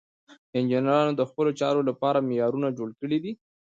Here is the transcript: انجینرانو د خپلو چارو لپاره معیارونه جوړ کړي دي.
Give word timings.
انجینرانو 0.57 1.13
د 1.15 1.21
خپلو 1.29 1.51
چارو 1.59 1.81
لپاره 1.89 2.25
معیارونه 2.27 2.67
جوړ 2.77 2.89
کړي 2.99 3.17
دي. 3.23 3.31